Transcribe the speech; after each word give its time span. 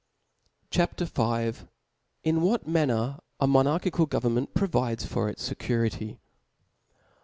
C 0.73 0.81
H 0.81 0.99
A 0.99 1.09
R 1.21 1.51
V. 1.51 1.67
In 2.23 2.41
what 2.41 2.67
manner 2.67 3.19
a 3.39 3.45
Monarchical 3.45 4.07
Government 4.07 4.51
provides 4.55 5.05
for 5.05 5.29
its 5.29 5.43
Security. 5.43 6.17